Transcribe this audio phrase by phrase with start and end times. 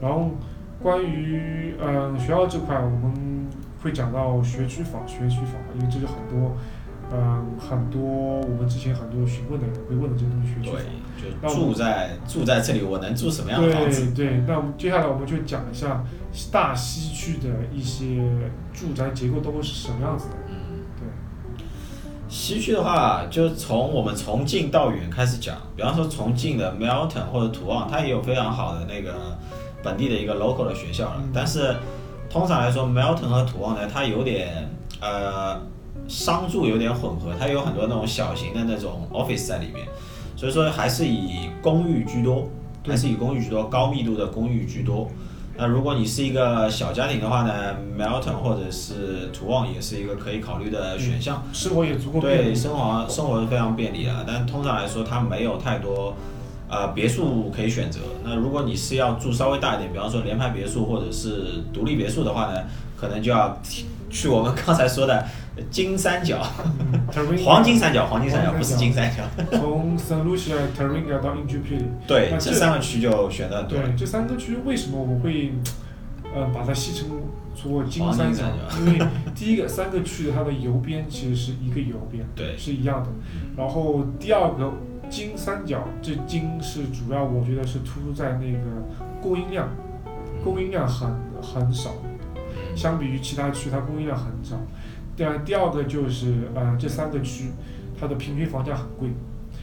[0.00, 0.30] 然后
[0.82, 3.48] 关于嗯、学校这块，我们
[3.82, 6.56] 会讲到学区房、学区房，因为这是很多
[7.10, 10.80] 嗯、很多我们之前很多询问的人会问的这个东西，学区房。
[11.20, 14.12] 对，就住在住在这里，我能住什么样的房子？
[14.12, 16.04] 对对，那我们接下来我们就讲一下
[16.52, 18.22] 大西区的一些
[18.74, 20.34] 住宅结构都会是什么样子的。
[20.48, 21.64] 嗯，对，
[22.28, 29.38] 西区的话，就从我们从近到远开始讲，比方说从近的 Melton 或者土旺，它也有非常好的那个
[29.88, 31.16] 本地的一个 local 的学校了。
[31.18, 31.74] 嗯但是
[32.30, 34.70] 通常来说，Melton 和土旺呢，它有点
[35.00, 35.58] 呃
[36.06, 39.86] 商住有点混合，它有很多那种小型的那种 office 在里面，
[40.36, 42.48] 所以说还是以公寓居多，
[42.86, 45.08] 还是以公寓居多，高密度的公寓居多。
[45.56, 51.42] 那如果你是一个小家庭的话呢，Melton 或者是土旺也是一个可以考虑的选项。
[51.52, 52.20] 生活也足够。
[52.20, 56.14] 对，生活生活是非常便利的，但通常来说它没有太多
[56.68, 58.00] 呃别墅可以选择。
[58.24, 62.62] 那如果你是要住稍微大一点，比方说联排别墅或者是独立别墅的话呢，
[62.96, 63.58] 可能就要
[64.10, 65.26] 去我们刚才说的
[65.70, 66.40] 金三角、
[67.44, 69.22] 黄金三角、黄金三角不是金三角。
[69.58, 73.96] 从 Saint Lucia、Taringa 到 Injupili，对，这这三个区就选的很多了对。
[73.96, 75.52] 这三个区为什么我们会
[76.34, 77.08] 呃把它戏称
[77.56, 78.78] 做金三角金三角？
[78.78, 83.10] 因为第一个三个区的它的邮编其实是一个邮编，对是一样的。
[83.56, 84.72] 然后第二个
[85.08, 88.58] 金三角，这金是主要我觉得是突出在那个
[89.20, 89.68] 供应量，
[90.44, 91.10] 供应量很
[91.42, 91.90] 很少，
[92.76, 94.56] 相比于其他区它供应量很少。
[95.16, 97.50] 第二第二个就是呃这三个区
[97.98, 99.08] 它的平均房价很贵，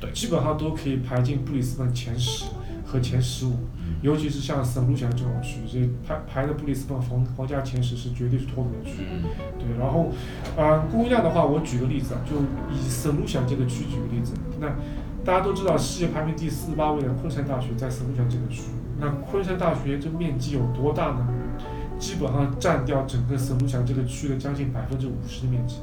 [0.00, 2.46] 对基本上都可以排进布里斯本前十
[2.84, 3.50] 和前十五。
[3.50, 3.66] 嗯
[4.02, 9.02] 尤其是像圣卢西亚这种区，这排排的布里斯本房房价前十是绝对是脱颖而出。
[9.02, 10.10] 嗯对，然后，
[10.56, 12.36] 呃，供应量的话，我举个例子啊，就
[12.72, 14.68] 以圣卢西亚这个区举个例子，那
[15.24, 18.62] 大家都知道世界排名第四十八位的昆山大学在圣卢西亚这个区，
[18.98, 21.26] 那昆山大学这面积有多大呢？
[21.98, 25.76] 基本上占掉整个圣卢西亚这个区的将近百分之五十的面积，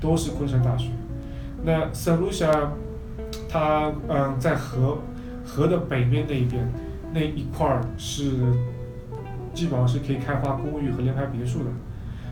[0.00, 0.90] 都是昆山大学。
[1.64, 2.72] 那圣卢西亚，
[3.48, 4.98] 它嗯、在河
[5.44, 6.72] 河的北面那一边
[7.12, 8.30] 那一块儿是
[9.52, 11.70] 基本上是可以开发公寓和联排别墅的。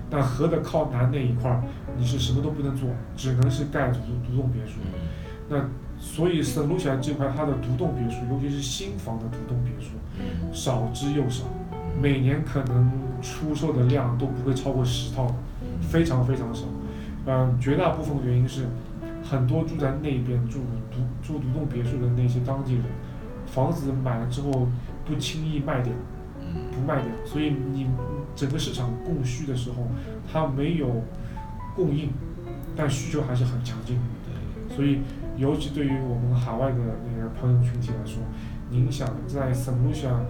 [0.08, 1.60] 那河的靠南那一块儿，
[1.96, 4.74] 你是什么都不能做，只能是盖独独栋别墅。
[5.50, 5.68] 嗯
[5.98, 10.52] 所以圣卢西亚这块它的独栋别墅，尤其是新房的独栋别墅，嗯。
[10.52, 11.44] 少之又少，
[12.00, 12.90] 每年可能
[13.22, 15.34] 出售的量都不会超过十套，
[15.80, 16.64] 非常非常少。
[17.26, 18.66] 嗯，绝大部分原因是，
[19.22, 20.60] 很多住在那边住
[20.90, 22.84] 独住独栋别墅的那些当地人，
[23.46, 24.68] 房子买了之后
[25.06, 25.92] 不轻易卖掉，
[26.40, 26.70] 嗯。
[26.70, 27.86] 不卖掉，所以你
[28.36, 29.86] 整个市场供需的时候，
[30.30, 31.02] 它没有
[31.74, 32.10] 供应，
[32.76, 33.96] 但需求还是很强劲。
[34.26, 34.76] 对。
[34.76, 34.98] 所以，
[35.36, 38.22] 尤其对于我们海外的那个朋友群体来说，
[38.70, 40.20] 您想在圣卢西亚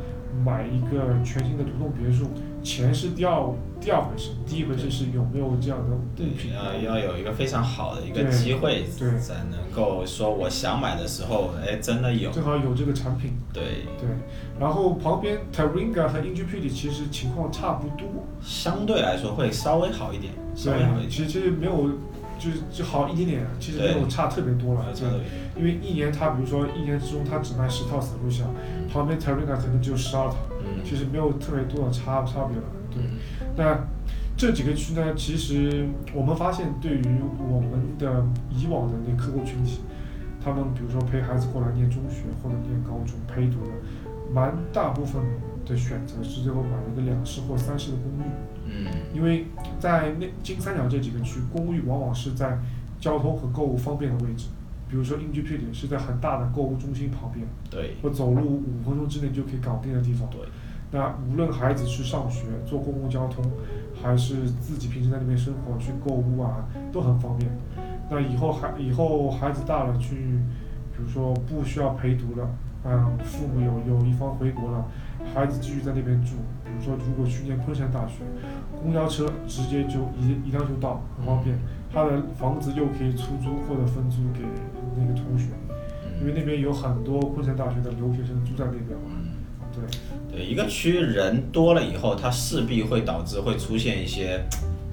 [0.45, 2.27] 买一个全新的独栋别墅，
[2.63, 3.41] 钱是第二
[3.81, 6.01] 第二回事，第一回事是有没有这样的物
[6.37, 6.53] 品。
[6.53, 12.31] 要要有一个非常好的一个机会，对才能够说我想买的时候，哎，真的有。
[12.33, 13.63] 正好有这个产品，对，
[14.01, 14.09] 对。
[14.59, 18.09] 然后旁边 Taringa 和 Injupili 其实情况差不多，
[18.43, 21.11] 相对来说会稍微好一点，稍微好一对，点。
[21.11, 21.91] 其实其实没有，
[22.45, 24.87] 就是就好一点点，其实没有差特别多了。
[24.95, 25.09] 对
[25.57, 32.65] 因为一年它比如说一年之中他只卖十套 s o l u t i o n 旁边 Taringa 可能只有十二套，嗯，其实没有特别多的差差别了。
[32.91, 33.11] 对，嗯
[33.57, 33.79] 那
[34.37, 39.81] 这几个区呢，其实我们发现对于我们的以往的那客户群体，
[40.45, 43.73] 他们比如说陪孩子过来念中学或者念高中陪读的，
[44.35, 45.23] 蛮大部分
[45.67, 48.31] 的选择是最后买了一个两室或三室的公寓。
[48.67, 49.47] 嗯因为
[49.79, 52.59] 在那金三角这几个区，公寓往往是在
[52.99, 54.47] 交通和购物方便的位置，
[54.89, 60.29] 比如说英居 P 点是在很大的购物中心旁边，对我走路五分钟之内就可以搞定的地方。
[60.31, 60.41] 对，
[60.91, 63.45] 那无论孩子去上学、坐公共交通，
[64.03, 67.51] 还是自己平时在那边生活去购物啊，都很方便。
[68.11, 70.17] 那以后孩以后孩子大了去，
[70.97, 72.49] 比如说不需要陪读了，
[72.85, 74.85] 嗯，父母有有一方回国了，
[75.33, 76.33] 孩子继续在那边住。
[76.65, 78.25] 比如说，如果去念昆山大学，
[78.83, 81.57] 公交车直接就一一辆就到，很方便。
[81.93, 84.41] 他的房子又可以出租或者分租给
[84.97, 85.47] 那个同学，
[86.21, 89.11] 因为那边有很多昆山大学的留学生住在那边嘛。
[89.13, 89.31] 嗯
[89.75, 94.45] 对，对，一个区人多了以后，它势必会导致会出现一些，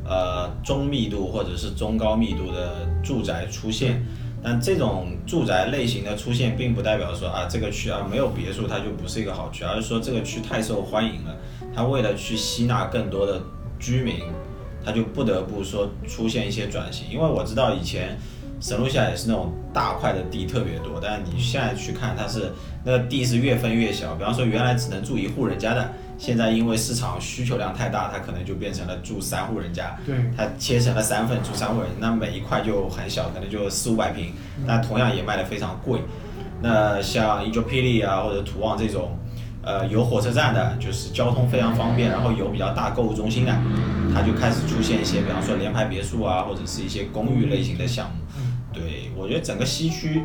[0.03, 4.03] 呃，中密度或者是中高密度的住宅出现。
[4.43, 11.35] 但这种住宅类型的出现，并不代表说啊这个区啊没有别墅它就不是一个好区，而是说这个区太受欢迎了，
[11.75, 13.39] 它为了去吸纳更多的
[13.79, 14.15] 居民，
[14.83, 17.07] 它就不得不说出现一些转型。
[17.11, 18.17] 因为我知道以前
[18.59, 22.51] 神鹿下也是那种大块的地特别多，但是你现在去看，它是
[22.83, 24.15] 那个地是越分越小。
[24.15, 25.91] 比方说原来只能住一户人家的，
[26.21, 29.97] 现在因为市场需求量太大，它可能就变成了住三户人家。
[30.06, 34.31] 对，它切成了三份住三户人，那每一块就很小，可能就四五百平，
[34.68, 36.00] 但同样也卖的非常贵。
[36.62, 39.18] 那像 e j o p i l i 啊或者土旺这种，
[39.63, 43.51] 呃有火车站的，就是交通非常方便，然后有比较大购物中心的，
[44.13, 48.21] 它就开始出现一些，比方说联排别墅啊，或者是一些公寓类型的项目。
[48.71, 50.24] 对，我觉得整个西区，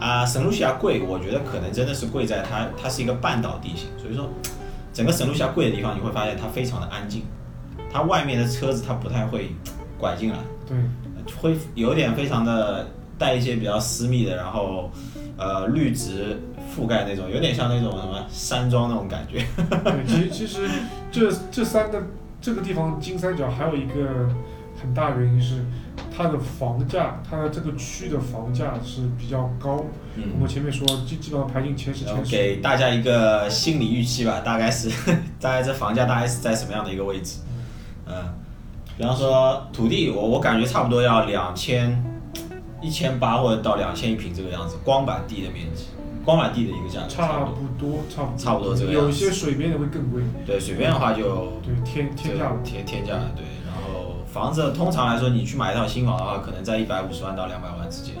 [0.00, 4.26] 啊，圣卢西亚贵，我觉得可能真的是贵在它，它是一个半岛地形，所以说，
[4.98, 7.22] 整个圣路峡贵的地方，你会发现它非常的安静，
[7.88, 9.52] 它外面的车子它不太会
[9.96, 10.76] 拐进来，对，
[11.40, 12.84] 会有点非常的
[13.16, 14.90] 带一些比较私密的，然后，
[15.36, 16.40] 呃，绿植
[16.74, 19.46] 覆盖那种，有点像那种什么山庄那种感觉。
[19.84, 20.68] 对，其实其实
[21.12, 22.02] 这这三个
[22.40, 24.28] 这个地方金三角还有一个
[24.82, 25.64] 很大原因是。
[26.18, 29.84] 它的房价，它的这个区的房价是比较高。
[30.16, 32.28] 嗯，我们前面说基基本上排进前十前十。
[32.28, 34.90] 给大家一个心理预期吧，大概是
[35.40, 37.38] 大概这房价大概是在什么样的一个位置？
[38.08, 38.34] 嗯，
[38.96, 42.04] 比方说土地，我我感觉差不多要两千
[42.82, 45.84] 一千八或者到两千一平这个样子，光板地的面积，
[46.24, 47.08] 光板地的一个价格。
[47.08, 48.36] 差不多，差不多。
[48.36, 49.06] 差不多这个样子。
[49.06, 50.20] 有些水边的会更贵。
[50.44, 53.44] 对，水边的话就对天天价天天价对。
[54.32, 58.14] 房子通常来说，你去买一套新房的话，可能在一百五十万到两百万之间。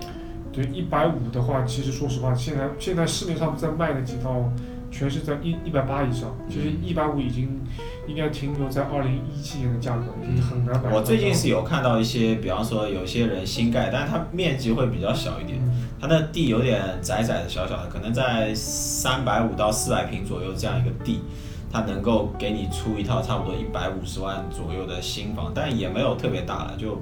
[0.52, 4.50] 对，一百五的话，其实说实话，现在现在市面上在卖的几套，
[4.90, 6.34] 全是在一一百八以上。
[6.48, 7.60] 就是一百五已经
[8.08, 10.90] 应该停留在二零一七年的价格，已经很难买。
[10.90, 15.60] 我最近是有看到一些，比方说有些人新盖，但是它面积会比较小一点，
[16.00, 21.20] 它的地有点窄窄的、小小的，可能在三百五到四百平左右这样一个地。
[21.70, 27.00] 它能够给你出一套差不多一百五十万左右的新房，但也没有特别大了，就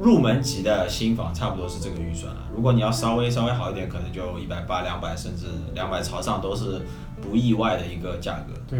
[0.00, 2.42] 入门级的新房差不多是这个预算了。
[2.54, 6.82] 如果你要稍微稍微好一点，可能就一百八、两百，甚至两百朝上都是
[7.22, 8.52] 不意外的一个价格。
[8.68, 8.78] 对，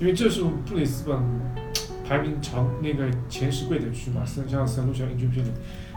[0.00, 1.18] 因为这是布里斯本
[2.04, 5.50] 排名长那个前十贵的区嘛，像圣路、像 n g p 里。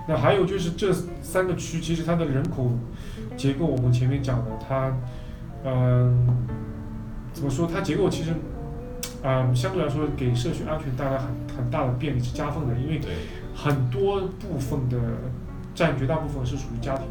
[0.08, 0.92] 那还有就是这
[1.22, 2.72] 三个区，其实它的人口
[3.38, 4.92] 结构，我们前面讲的，它
[5.64, 6.28] 嗯，
[7.42, 7.68] 怎么说？
[7.68, 8.32] 它结构其实。
[9.24, 13.00] 嗯，相对来说，给社区安全带来很很大的便利是加分的，因为
[13.54, 14.98] 很多部分的
[15.76, 17.06] 占绝大部分是属于家庭，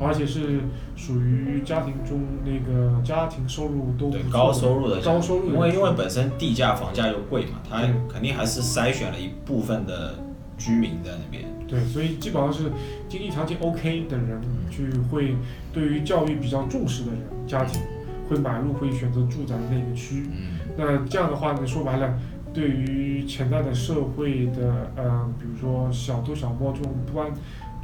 [0.00, 0.60] 而且是
[0.96, 10.14] 属于家庭中那个家庭收入都高收入的高收入，因为因为本身地价房价又贵嘛，它肯定还是筛选了一部分的
[10.56, 11.44] 居民在那边。
[11.68, 12.72] 对，所以基本上是
[13.10, 15.36] 经济条件 OK 的人，去会
[15.70, 17.82] 对于教育比较重视的人家庭，
[18.28, 20.28] 会买入会选择住在那个区。
[20.76, 22.18] 那这样的话呢，说白了，
[22.52, 27.30] 对于潜在的社会的，呃，比如说小偷小摸这种不安，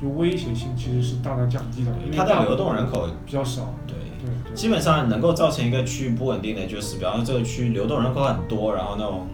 [0.00, 1.90] 就威胁性其实是大大降低的。
[2.04, 3.74] 因为它的流动人口比较少。
[3.86, 4.54] 对对。
[4.54, 9.26] 基本上能够造成一个区域不稳定的就是，比方说这个区流动人口很多，然后那种，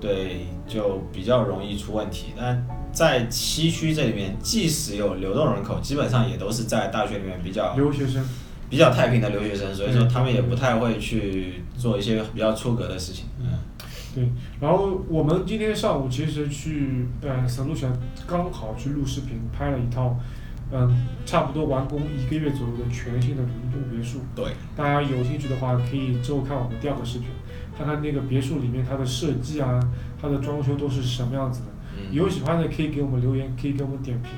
[0.00, 2.32] 对，就比较容易出问题。
[2.36, 8.24] 但在西区这里面，即使有流动人口，基本上也都是在大学里面比较留学生。
[8.72, 13.26] 比较太平的留学生，所以说他们也不太会去做一些比较出格的事情。
[13.38, 13.46] 嗯，
[14.14, 14.26] 对。
[14.62, 17.92] 然后我们今天上午其实去呃神鹿泉
[18.26, 20.18] 刚好去录视频，拍了一套
[20.72, 24.20] 嗯差不多完工一个月左右的全新的独栋别墅。
[24.34, 24.46] 对。
[24.74, 27.28] 大家有兴趣的话，可以之后看我们第二个视频，
[27.76, 29.78] 看看那个别墅里面它的设计啊，
[30.18, 31.66] 它的装修都是什么样子的。
[31.98, 32.10] 嗯。
[32.10, 34.30] 有喜欢的可以给我们留言，可以给我们点评。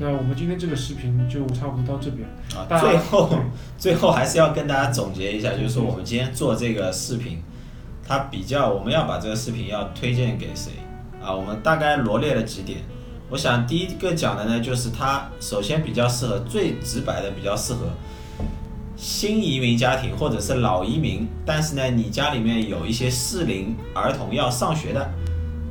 [0.00, 2.26] 那我们今天这个视频就差不多到这边
[2.56, 2.64] 啊。
[2.80, 3.28] 最后，
[3.76, 7.42] 最后还是要跟大家总结一下，就是说我们今天做这个视频，
[8.08, 10.72] 它比较我们要把这个视频要推荐给谁
[11.22, 11.34] 啊？
[11.34, 12.78] 我们大概罗列了几点。
[13.28, 17.80] 我想第一个讲的呢，就是它首先比较适合最直白的，比较适合
[18.96, 25.10] 新移民家庭或者是老移民，但是呢，你家里面有一些适龄儿童要上学的。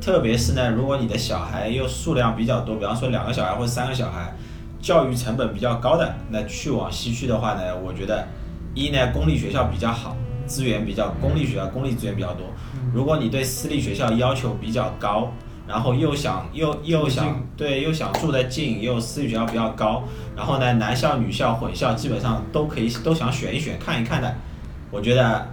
[0.00, 4.34] 特别是呢，如果你的小孩又数量比较多，比方说两个小孩或者三个小孩，
[4.80, 8.26] 教育成本比较高的，那去往西区的话呢，我觉得
[8.74, 10.16] 一呢公立学校比较好，
[10.46, 12.46] 资源比较公立学校公立资源比较多。
[12.94, 15.30] 如果你对私立学校要求比较高，
[15.68, 20.02] 然后又想又又想对又想住得近，又私立学校比较高，
[20.34, 24.34] 然后呢男校女校混校基本上都可以都想选一选看一看的，
[24.90, 25.46] 我觉得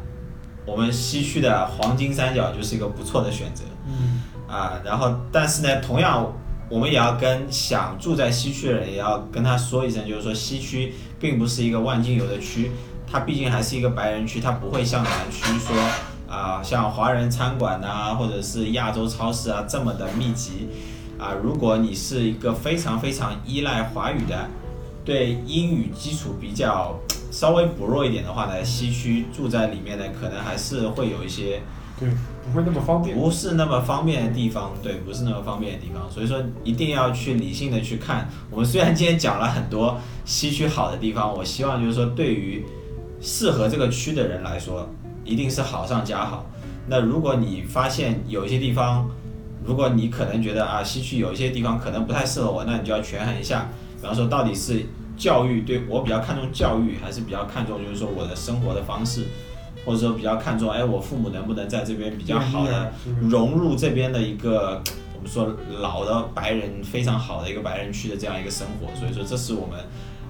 [0.65, 3.65] 我们西区的黄金三角就是一个不错的选择。
[3.85, 4.16] 嗯。
[4.47, 6.33] 啊，然后但是呢，同样
[6.69, 12.71] 我们也要跟想住在西区的人也要跟他说一声，就是说西区并不是一个万金油的区，
[13.09, 15.75] 它毕竟还是一个白人区，它不会像南区说
[16.29, 20.67] 啊，像华人餐馆呐，或者是亚洲超市啊这么的密集，
[21.17, 24.49] 啊，如果你是一个非常非常依赖华语的，
[25.05, 26.99] 对英语基础比较
[27.31, 31.61] 稍微薄弱一点的话呢，西区住在里面呢，可能还是会有一些
[31.99, 32.07] 对，
[32.45, 33.17] 不会那么方便。
[33.17, 38.29] 不是那么方便的地方，对，不是那么方便的地方，所以说一定要去理性的去看。
[38.51, 42.63] 我们虽然今天讲了很多西区好的地方，我希望就是说对于
[43.19, 44.87] 适合这个区的人来说，
[45.25, 46.45] 一定是好上加好。
[46.87, 49.09] 那如果你发现有一些地方，
[49.65, 53.67] 如果你可能觉得啊西区有一些地方可能不太适合我，那你就要权衡一下，
[53.99, 54.85] 比方说到底是
[55.17, 59.25] 教育对我比较看重教育，还是比较看重就是说我的生活的方式。
[59.87, 62.91] 或者说比较看重，哎，我父母能不能在这边比较好的
[63.21, 64.83] 融入这边的一个
[65.15, 69.79] 我们说老的白人非常好的一个白人区的这样一个生活，所以说这是我们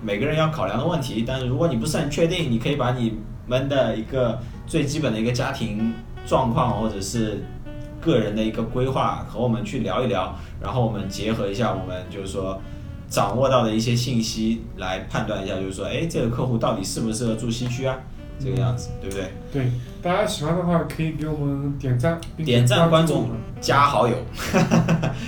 [0.04, 1.26] 每个人要考量的问题。
[1.28, 5.92] 但是如果你不是很确定，你可以把你们的一个最基本的一个家庭
[6.28, 7.44] 状况或者是
[8.00, 12.62] 个人的一个规划和我们去聊一聊，然后我们结合一下我们就是说
[13.10, 17.98] 掌握到的一些信息来判断一下，就是说，哎，这个客户到底适不适合住西区啊？
[18.39, 19.32] 这个样子，对不对？
[19.51, 23.29] 对，大家喜欢的话可以给我们点赞，点赞、关注、
[23.60, 24.15] 加好友。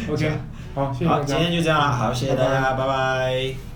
[0.09, 0.31] OK，
[0.75, 3.68] 好，谢谢好，今天就这样了，好，谢谢大家，拜拜。